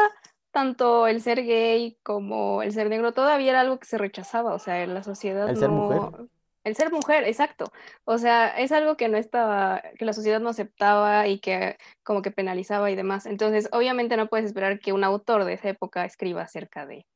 tanto 0.50 1.06
el 1.06 1.20
ser 1.20 1.44
gay 1.44 1.98
como 2.02 2.62
el 2.62 2.72
ser 2.72 2.88
negro 2.88 3.12
todavía 3.12 3.50
era 3.50 3.60
algo 3.60 3.78
que 3.78 3.86
se 3.86 3.98
rechazaba, 3.98 4.54
o 4.54 4.58
sea, 4.58 4.82
en 4.82 4.94
la 4.94 5.02
sociedad 5.02 5.50
El 5.50 5.58
ser 5.58 5.68
mujer. 5.68 6.28
El 6.68 6.76
ser 6.76 6.92
mujer, 6.92 7.24
exacto. 7.24 7.72
O 8.04 8.18
sea, 8.18 8.48
es 8.58 8.72
algo 8.72 8.98
que 8.98 9.08
no 9.08 9.16
estaba, 9.16 9.82
que 9.98 10.04
la 10.04 10.12
sociedad 10.12 10.38
no 10.38 10.50
aceptaba 10.50 11.26
y 11.26 11.40
que 11.40 11.78
como 12.02 12.20
que 12.20 12.30
penalizaba 12.30 12.90
y 12.90 12.94
demás. 12.94 13.24
Entonces, 13.24 13.70
obviamente 13.72 14.18
no 14.18 14.28
puedes 14.28 14.44
esperar 14.44 14.78
que 14.78 14.92
un 14.92 15.02
autor 15.02 15.46
de 15.46 15.54
esa 15.54 15.70
época 15.70 16.04
escriba 16.04 16.42
acerca 16.42 16.84
de, 16.84 17.06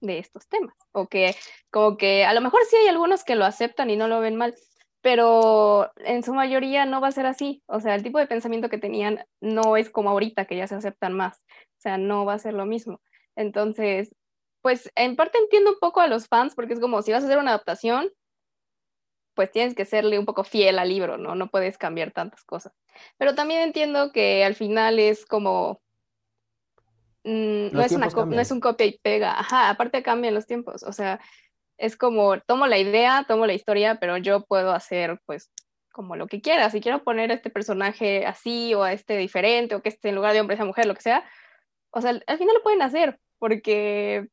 de 0.00 0.20
estos 0.20 0.46
temas. 0.46 0.76
O 0.92 1.08
que, 1.08 1.34
como 1.72 1.96
que 1.96 2.24
a 2.24 2.32
lo 2.32 2.40
mejor 2.40 2.60
sí 2.70 2.76
hay 2.76 2.86
algunos 2.86 3.24
que 3.24 3.34
lo 3.34 3.44
aceptan 3.44 3.90
y 3.90 3.96
no 3.96 4.06
lo 4.06 4.20
ven 4.20 4.36
mal, 4.36 4.54
pero 5.00 5.90
en 5.96 6.22
su 6.22 6.32
mayoría 6.32 6.86
no 6.86 7.00
va 7.00 7.08
a 7.08 7.12
ser 7.12 7.26
así. 7.26 7.64
O 7.66 7.80
sea, 7.80 7.96
el 7.96 8.04
tipo 8.04 8.20
de 8.20 8.28
pensamiento 8.28 8.68
que 8.68 8.78
tenían 8.78 9.24
no 9.40 9.76
es 9.76 9.90
como 9.90 10.10
ahorita, 10.10 10.44
que 10.44 10.56
ya 10.56 10.68
se 10.68 10.76
aceptan 10.76 11.14
más. 11.14 11.38
O 11.78 11.80
sea, 11.80 11.98
no 11.98 12.24
va 12.24 12.34
a 12.34 12.38
ser 12.38 12.54
lo 12.54 12.66
mismo. 12.66 13.00
Entonces, 13.34 14.14
pues 14.62 14.92
en 14.94 15.16
parte 15.16 15.38
entiendo 15.38 15.70
un 15.70 15.78
poco 15.80 16.00
a 16.00 16.06
los 16.06 16.28
fans, 16.28 16.54
porque 16.54 16.74
es 16.74 16.80
como 16.80 17.02
si 17.02 17.10
vas 17.10 17.24
a 17.24 17.26
hacer 17.26 17.38
una 17.38 17.50
adaptación, 17.50 18.10
pues 19.40 19.50
tienes 19.50 19.74
que 19.74 19.86
serle 19.86 20.18
un 20.18 20.26
poco 20.26 20.44
fiel 20.44 20.78
al 20.78 20.90
libro, 20.90 21.16
¿no? 21.16 21.34
No 21.34 21.50
puedes 21.50 21.78
cambiar 21.78 22.10
tantas 22.10 22.44
cosas. 22.44 22.74
Pero 23.16 23.34
también 23.34 23.62
entiendo 23.62 24.12
que 24.12 24.44
al 24.44 24.54
final 24.54 24.98
es 24.98 25.24
como... 25.24 25.80
Mm, 27.24 27.72
no, 27.72 27.80
es 27.80 27.92
una 27.92 28.08
no 28.08 28.38
es 28.38 28.50
un 28.50 28.60
copia 28.60 28.84
y 28.84 28.98
pega. 28.98 29.40
Ajá, 29.40 29.70
aparte 29.70 30.02
cambian 30.02 30.34
los 30.34 30.46
tiempos. 30.46 30.82
O 30.82 30.92
sea, 30.92 31.22
es 31.78 31.96
como, 31.96 32.38
tomo 32.40 32.66
la 32.66 32.76
idea, 32.76 33.24
tomo 33.26 33.46
la 33.46 33.54
historia, 33.54 33.94
pero 33.98 34.18
yo 34.18 34.44
puedo 34.44 34.72
hacer 34.72 35.18
pues 35.24 35.50
como 35.90 36.16
lo 36.16 36.26
que 36.26 36.42
quiera. 36.42 36.68
Si 36.68 36.82
quiero 36.82 37.02
poner 37.02 37.30
a 37.30 37.34
este 37.36 37.48
personaje 37.48 38.26
así 38.26 38.74
o 38.74 38.82
a 38.82 38.92
este 38.92 39.16
diferente 39.16 39.74
o 39.74 39.80
que 39.80 39.88
esté 39.88 40.10
en 40.10 40.16
lugar 40.16 40.34
de 40.34 40.42
hombre 40.42 40.56
sea 40.56 40.66
mujer, 40.66 40.84
lo 40.84 40.94
que 40.94 41.00
sea, 41.00 41.24
o 41.92 42.02
sea, 42.02 42.10
al 42.10 42.36
final 42.36 42.56
lo 42.56 42.62
pueden 42.62 42.82
hacer 42.82 43.18
porque 43.38 44.28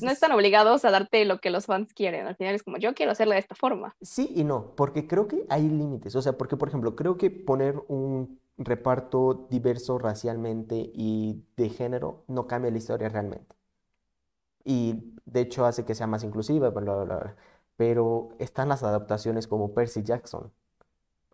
no 0.00 0.10
están 0.10 0.32
obligados 0.32 0.84
a 0.84 0.90
darte 0.90 1.24
lo 1.24 1.40
que 1.40 1.50
los 1.50 1.66
fans 1.66 1.92
quieren. 1.92 2.26
Al 2.26 2.36
final 2.36 2.54
es 2.54 2.62
como, 2.62 2.78
yo 2.78 2.94
quiero 2.94 3.12
hacerla 3.12 3.34
de 3.34 3.40
esta 3.40 3.54
forma. 3.54 3.94
Sí 4.00 4.30
y 4.34 4.44
no, 4.44 4.74
porque 4.76 5.06
creo 5.06 5.28
que 5.28 5.44
hay 5.48 5.68
límites. 5.68 6.16
O 6.16 6.22
sea, 6.22 6.38
porque, 6.38 6.56
por 6.56 6.68
ejemplo, 6.68 6.96
creo 6.96 7.18
que 7.18 7.30
poner 7.30 7.82
un 7.88 8.40
reparto 8.56 9.46
diverso 9.50 9.98
racialmente 9.98 10.90
y 10.94 11.42
de 11.56 11.68
género 11.68 12.24
no 12.28 12.46
cambia 12.46 12.70
la 12.70 12.78
historia 12.78 13.08
realmente 13.08 13.56
y 14.64 15.14
de 15.24 15.40
hecho 15.40 15.66
hace 15.66 15.84
que 15.84 15.94
sea 15.94 16.06
más 16.06 16.24
inclusiva, 16.24 16.72
pero 17.76 18.28
están 18.38 18.68
las 18.68 18.82
adaptaciones 18.82 19.46
como 19.46 19.74
Percy 19.74 20.02
Jackson. 20.02 20.52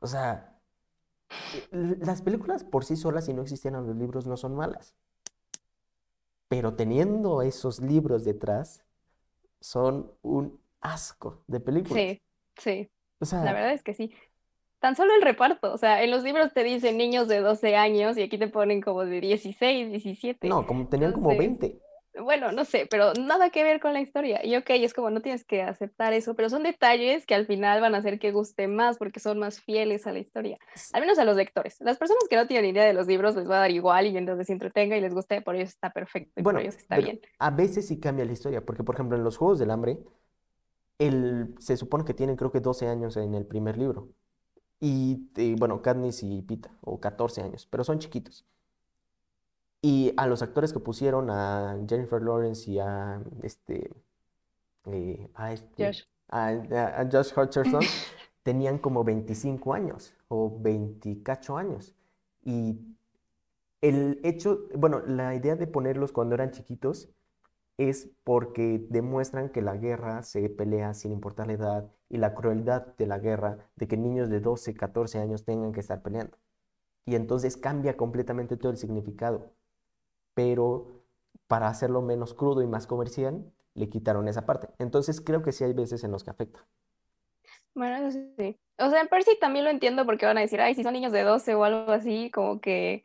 O 0.00 0.06
sea, 0.06 0.58
las 1.70 2.22
películas 2.22 2.64
por 2.64 2.84
sí 2.84 2.96
solas, 2.96 3.26
si 3.26 3.34
no 3.34 3.42
existieran 3.42 3.86
los 3.86 3.96
libros, 3.96 4.26
no 4.26 4.36
son 4.36 4.54
malas. 4.54 4.94
Pero 6.48 6.74
teniendo 6.74 7.42
esos 7.42 7.80
libros 7.80 8.24
detrás, 8.24 8.82
son 9.60 10.10
un 10.22 10.58
asco 10.80 11.42
de 11.46 11.60
películas. 11.60 12.02
Sí, 12.02 12.22
sí. 12.56 12.90
la 13.32 13.52
verdad 13.52 13.72
es 13.72 13.82
que 13.82 13.94
sí. 13.94 14.12
Tan 14.80 14.94
solo 14.94 15.12
el 15.14 15.22
reparto, 15.22 15.72
o 15.72 15.78
sea, 15.78 16.04
en 16.04 16.10
los 16.10 16.22
libros 16.22 16.52
te 16.54 16.62
dicen 16.62 16.96
niños 16.96 17.26
de 17.26 17.40
12 17.40 17.74
años 17.74 18.16
y 18.16 18.22
aquí 18.22 18.38
te 18.38 18.46
ponen 18.46 18.80
como 18.80 19.04
de 19.04 19.20
16, 19.20 19.90
17. 19.90 20.48
No, 20.48 20.66
como 20.66 20.86
tenían 20.86 21.12
como 21.12 21.36
20 21.36 21.80
bueno, 22.22 22.52
no 22.52 22.64
sé, 22.64 22.86
pero 22.90 23.12
nada 23.14 23.50
que 23.50 23.62
ver 23.62 23.80
con 23.80 23.92
la 23.92 24.00
historia. 24.00 24.44
Y 24.44 24.56
ok, 24.56 24.70
es 24.70 24.94
como 24.94 25.10
no 25.10 25.20
tienes 25.20 25.44
que 25.44 25.62
aceptar 25.62 26.12
eso, 26.12 26.34
pero 26.34 26.48
son 26.50 26.62
detalles 26.62 27.26
que 27.26 27.34
al 27.34 27.46
final 27.46 27.80
van 27.80 27.94
a 27.94 27.98
hacer 27.98 28.18
que 28.18 28.32
guste 28.32 28.68
más 28.68 28.98
porque 28.98 29.20
son 29.20 29.38
más 29.38 29.60
fieles 29.60 30.06
a 30.06 30.12
la 30.12 30.18
historia. 30.18 30.58
Al 30.92 31.00
menos 31.00 31.18
a 31.18 31.24
los 31.24 31.36
lectores. 31.36 31.80
Las 31.80 31.98
personas 31.98 32.24
que 32.28 32.36
no 32.36 32.46
tienen 32.46 32.70
idea 32.70 32.84
de 32.84 32.92
los 32.92 33.06
libros 33.06 33.36
les 33.36 33.48
va 33.48 33.56
a 33.56 33.60
dar 33.60 33.70
igual 33.70 34.06
y 34.06 34.16
entonces 34.16 34.46
se 34.46 34.52
entretenga 34.52 34.96
y 34.96 35.00
les 35.00 35.14
guste, 35.14 35.42
por 35.42 35.56
ellos 35.56 35.70
está 35.70 35.90
perfecto 35.90 36.40
y 36.40 36.42
por 36.42 36.58
ellos 36.60 36.76
está 36.76 36.98
bien. 36.98 37.20
A 37.38 37.50
veces 37.50 37.86
sí 37.86 37.98
cambia 37.98 38.24
la 38.24 38.32
historia, 38.32 38.64
porque 38.64 38.84
por 38.84 38.94
ejemplo 38.94 39.16
en 39.16 39.24
los 39.24 39.36
Juegos 39.36 39.58
del 39.58 39.70
Hambre, 39.70 39.98
el, 40.98 41.54
se 41.58 41.76
supone 41.76 42.04
que 42.04 42.14
tienen 42.14 42.36
creo 42.36 42.50
que 42.50 42.60
12 42.60 42.88
años 42.88 43.16
en 43.16 43.34
el 43.34 43.46
primer 43.46 43.76
libro. 43.76 44.08
Y, 44.80 45.28
y 45.36 45.54
bueno, 45.56 45.82
Katniss 45.82 46.22
y 46.22 46.42
Pita, 46.42 46.70
o 46.82 47.00
14 47.00 47.42
años, 47.42 47.66
pero 47.70 47.82
son 47.82 47.98
chiquitos. 47.98 48.44
Y 49.80 50.12
a 50.16 50.26
los 50.26 50.42
actores 50.42 50.72
que 50.72 50.80
pusieron, 50.80 51.30
a 51.30 51.78
Jennifer 51.88 52.20
Lawrence 52.20 52.70
y 52.70 52.78
a 52.80 53.22
este, 53.42 53.90
eh, 54.86 55.30
a 55.34 55.52
este, 55.52 55.86
Josh. 55.86 56.02
A, 56.30 57.06
Josh 57.10 57.32
Hutcherson, 57.36 57.82
tenían 58.42 58.78
como 58.78 59.04
25 59.04 59.72
años 59.74 60.14
o 60.28 60.58
28 60.60 61.56
años. 61.56 61.94
Y 62.44 62.80
el 63.80 64.20
hecho, 64.24 64.66
bueno, 64.74 65.00
la 65.06 65.34
idea 65.34 65.54
de 65.54 65.68
ponerlos 65.68 66.10
cuando 66.10 66.34
eran 66.34 66.50
chiquitos 66.50 67.08
es 67.76 68.10
porque 68.24 68.84
demuestran 68.90 69.50
que 69.50 69.62
la 69.62 69.76
guerra 69.76 70.22
se 70.24 70.48
pelea 70.50 70.94
sin 70.94 71.12
importar 71.12 71.46
la 71.46 71.52
edad 71.52 71.92
y 72.08 72.16
la 72.18 72.34
crueldad 72.34 72.96
de 72.96 73.06
la 73.06 73.18
guerra, 73.18 73.58
de 73.76 73.86
que 73.86 73.96
niños 73.96 74.28
de 74.28 74.40
12, 74.40 74.74
14 74.74 75.20
años 75.20 75.44
tengan 75.44 75.72
que 75.72 75.80
estar 75.80 76.02
peleando. 76.02 76.36
Y 77.06 77.14
entonces 77.14 77.56
cambia 77.56 77.96
completamente 77.96 78.56
todo 78.56 78.72
el 78.72 78.78
significado 78.78 79.52
pero 80.38 81.02
para 81.48 81.66
hacerlo 81.66 82.00
menos 82.00 82.32
crudo 82.32 82.62
y 82.62 82.68
más 82.68 82.86
comercial, 82.86 83.44
le 83.74 83.88
quitaron 83.88 84.28
esa 84.28 84.46
parte. 84.46 84.68
Entonces 84.78 85.20
creo 85.20 85.42
que 85.42 85.50
sí 85.50 85.64
hay 85.64 85.72
veces 85.72 86.04
en 86.04 86.12
los 86.12 86.22
que 86.22 86.30
afecta. 86.30 86.64
Bueno, 87.74 88.06
eso 88.06 88.20
sí. 88.36 88.56
O 88.78 88.88
sea, 88.88 89.00
en 89.00 89.08
Percy 89.08 89.36
también 89.40 89.64
lo 89.64 89.72
entiendo 89.72 90.06
porque 90.06 90.26
van 90.26 90.38
a 90.38 90.42
decir, 90.42 90.60
ay, 90.60 90.76
si 90.76 90.84
son 90.84 90.92
niños 90.92 91.10
de 91.10 91.22
12 91.22 91.56
o 91.56 91.64
algo 91.64 91.90
así, 91.90 92.30
como 92.30 92.60
que 92.60 93.02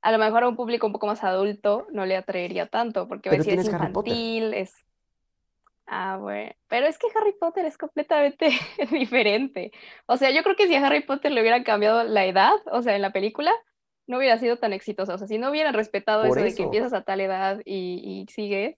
a 0.00 0.10
lo 0.10 0.18
mejor 0.18 0.42
a 0.42 0.48
un 0.48 0.56
público 0.56 0.88
un 0.88 0.92
poco 0.92 1.06
más 1.06 1.22
adulto 1.22 1.86
no 1.92 2.04
le 2.04 2.16
atraería 2.16 2.66
tanto, 2.66 3.06
porque 3.06 3.28
a 3.28 3.32
veces 3.32 3.60
es 3.60 3.66
infantil, 3.66 4.52
es... 4.52 4.74
Ah, 5.86 6.16
bueno, 6.20 6.50
pero 6.66 6.88
es 6.88 6.98
que 6.98 7.06
Harry 7.14 7.34
Potter 7.38 7.64
es 7.64 7.78
completamente 7.78 8.48
diferente. 8.90 9.70
O 10.06 10.16
sea, 10.16 10.32
yo 10.32 10.42
creo 10.42 10.56
que 10.56 10.66
si 10.66 10.74
a 10.74 10.84
Harry 10.84 11.04
Potter 11.04 11.30
le 11.30 11.42
hubieran 11.42 11.62
cambiado 11.62 12.02
la 12.02 12.24
edad, 12.24 12.54
o 12.72 12.82
sea, 12.82 12.96
en 12.96 13.02
la 13.02 13.12
película, 13.12 13.52
no 14.06 14.18
hubiera 14.18 14.38
sido 14.38 14.56
tan 14.56 14.72
exitosa. 14.72 15.14
O 15.14 15.18
sea, 15.18 15.26
si 15.26 15.38
no 15.38 15.50
hubieran 15.50 15.74
respetado 15.74 16.24
eso, 16.24 16.34
de 16.34 16.54
que 16.54 16.62
empiezas 16.64 16.92
a 16.92 17.02
tal 17.02 17.20
edad 17.20 17.60
y, 17.64 18.00
y 18.04 18.32
sigues, 18.32 18.76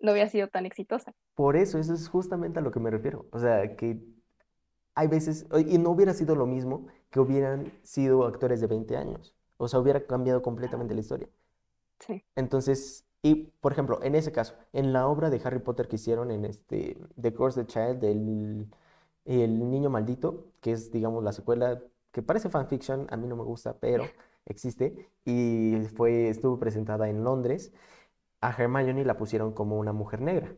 no 0.00 0.12
hubiera 0.12 0.28
sido 0.28 0.48
tan 0.48 0.66
exitosa. 0.66 1.14
Por 1.34 1.56
eso, 1.56 1.78
eso 1.78 1.94
es 1.94 2.08
justamente 2.08 2.58
a 2.58 2.62
lo 2.62 2.70
que 2.70 2.80
me 2.80 2.90
refiero. 2.90 3.26
O 3.30 3.38
sea, 3.38 3.76
que 3.76 3.98
hay 4.94 5.08
veces, 5.08 5.46
y 5.66 5.78
no 5.78 5.90
hubiera 5.90 6.12
sido 6.12 6.34
lo 6.34 6.46
mismo 6.46 6.86
que 7.10 7.20
hubieran 7.20 7.72
sido 7.82 8.26
actores 8.26 8.60
de 8.60 8.66
20 8.66 8.96
años. 8.96 9.34
O 9.56 9.68
sea, 9.68 9.80
hubiera 9.80 10.06
cambiado 10.06 10.42
completamente 10.42 10.94
la 10.94 11.00
historia. 11.00 11.28
Sí. 12.00 12.24
Entonces, 12.34 13.06
y 13.22 13.52
por 13.60 13.72
ejemplo, 13.72 14.00
en 14.02 14.14
ese 14.16 14.32
caso, 14.32 14.54
en 14.72 14.92
la 14.92 15.06
obra 15.06 15.30
de 15.30 15.40
Harry 15.44 15.60
Potter 15.60 15.88
que 15.88 15.96
hicieron 15.96 16.30
en 16.30 16.44
este 16.44 16.98
The 17.20 17.32
Cursed 17.32 17.66
Child, 17.66 18.00
del 18.00 18.66
el 19.24 19.70
niño 19.70 19.88
maldito, 19.88 20.46
que 20.60 20.72
es, 20.72 20.90
digamos, 20.90 21.22
la 21.22 21.32
secuela 21.32 21.80
que 22.12 22.22
parece 22.22 22.48
fanfiction, 22.50 23.06
a 23.10 23.16
mí 23.16 23.26
no 23.26 23.36
me 23.36 23.42
gusta, 23.42 23.78
pero 23.78 24.04
existe, 24.46 25.10
y 25.24 25.76
fue, 25.96 26.28
estuvo 26.28 26.58
presentada 26.58 27.08
en 27.08 27.24
Londres, 27.24 27.72
a 28.40 28.50
Hermione 28.50 29.04
la 29.04 29.16
pusieron 29.16 29.52
como 29.52 29.78
una 29.78 29.92
mujer 29.92 30.20
negra, 30.20 30.54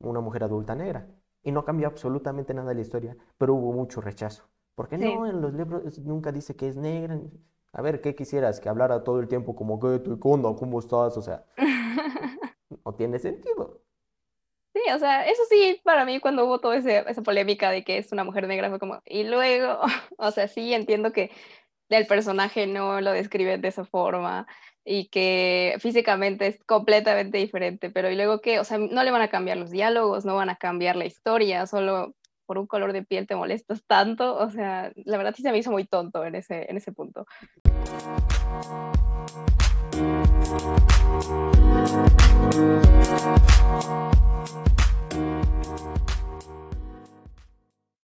una 0.00 0.20
mujer 0.20 0.44
adulta 0.44 0.74
negra, 0.74 1.08
y 1.42 1.52
no 1.52 1.64
cambió 1.64 1.88
absolutamente 1.88 2.54
nada 2.54 2.74
la 2.74 2.80
historia, 2.80 3.16
pero 3.38 3.54
hubo 3.54 3.72
mucho 3.72 4.00
rechazo. 4.00 4.44
Porque 4.74 4.96
no, 4.96 5.26
en 5.26 5.40
los 5.40 5.52
libros 5.54 5.98
nunca 6.00 6.30
dice 6.30 6.54
que 6.54 6.68
es 6.68 6.76
negra. 6.76 7.18
A 7.72 7.82
ver, 7.82 8.00
¿qué 8.00 8.14
quisieras? 8.14 8.60
Que 8.60 8.68
hablara 8.68 9.02
todo 9.02 9.18
el 9.18 9.26
tiempo 9.26 9.56
como 9.56 9.80
que 9.80 9.98
tú, 9.98 10.20
¿cómo 10.20 10.78
estás? 10.78 11.16
O 11.16 11.22
sea, 11.22 11.44
no 12.84 12.94
tiene 12.94 13.18
sentido. 13.18 13.80
Sí, 14.84 14.92
o 14.92 14.98
sea, 14.98 15.26
eso 15.26 15.42
sí, 15.48 15.80
para 15.82 16.04
mí 16.04 16.20
cuando 16.20 16.44
hubo 16.44 16.60
toda 16.60 16.76
esa 16.76 17.22
polémica 17.22 17.70
de 17.70 17.82
que 17.82 17.98
es 17.98 18.12
una 18.12 18.22
mujer 18.22 18.46
negra 18.46 18.68
fue 18.68 18.78
como, 18.78 19.00
y 19.04 19.24
luego, 19.24 19.80
o 20.18 20.30
sea, 20.30 20.46
sí 20.46 20.72
entiendo 20.72 21.12
que 21.12 21.32
el 21.88 22.06
personaje 22.06 22.66
no 22.66 23.00
lo 23.00 23.12
describe 23.12 23.58
de 23.58 23.68
esa 23.68 23.84
forma 23.84 24.46
y 24.84 25.08
que 25.08 25.76
físicamente 25.80 26.46
es 26.46 26.62
completamente 26.64 27.38
diferente, 27.38 27.90
pero 27.90 28.10
y 28.10 28.14
luego 28.14 28.40
que, 28.40 28.60
o 28.60 28.64
sea, 28.64 28.78
no 28.78 29.02
le 29.02 29.10
van 29.10 29.22
a 29.22 29.28
cambiar 29.28 29.56
los 29.56 29.70
diálogos, 29.70 30.24
no 30.24 30.36
van 30.36 30.50
a 30.50 30.56
cambiar 30.56 30.96
la 30.96 31.06
historia, 31.06 31.66
solo 31.66 32.14
por 32.46 32.58
un 32.58 32.66
color 32.66 32.92
de 32.92 33.02
piel 33.02 33.26
te 33.26 33.34
molestas 33.36 33.82
tanto, 33.86 34.36
o 34.36 34.50
sea, 34.50 34.92
la 34.94 35.16
verdad 35.16 35.34
sí 35.36 35.42
se 35.42 35.50
me 35.50 35.58
hizo 35.58 35.72
muy 35.72 35.86
tonto 35.86 36.24
en 36.24 36.36
ese, 36.36 36.70
en 36.70 36.76
ese 36.76 36.92
punto. 36.92 37.26
you 45.80 46.07